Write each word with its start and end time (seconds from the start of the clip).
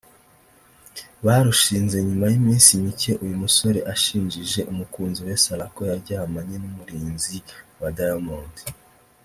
Barushinze 1.25 1.97
nyuma 2.07 2.25
y'iminsi 2.31 2.69
mike 2.83 3.11
uyu 3.23 3.35
musore 3.43 3.79
ashinjije 3.93 4.59
umukunzi 4.71 5.19
we 5.27 5.33
Sarah 5.43 5.69
ko 5.75 5.81
yaryamanye 5.91 6.55
n'umurinzi 6.59 7.37
wa 7.81 7.89
Diamond 7.99 8.55